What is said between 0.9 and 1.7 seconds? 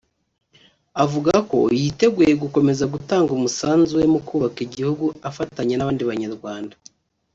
avuga ko